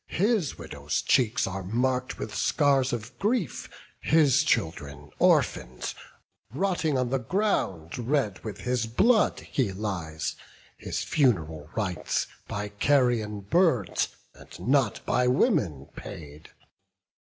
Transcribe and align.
His 0.07 0.57
widow's 0.57 1.03
cheeks 1.03 1.45
are 1.45 1.61
mark'd 1.61 2.15
with 2.15 2.33
scars 2.33 2.91
of 2.91 3.19
grief, 3.19 3.69
His 3.99 4.41
children 4.43 5.11
orphans; 5.19 5.93
rotting 6.51 6.97
on 6.97 7.11
the 7.11 7.19
ground, 7.19 7.99
Red 7.99 8.43
with 8.43 8.61
his 8.61 8.87
blood, 8.87 9.41
he 9.41 9.71
lies, 9.71 10.35
his 10.75 11.03
fun'ral 11.03 11.69
rites 11.75 12.25
By 12.47 12.69
carrion 12.69 13.41
birds, 13.41 14.07
and 14.33 14.59
not 14.59 15.05
by 15.05 15.27
women 15.27 15.85
paid." 15.95 16.49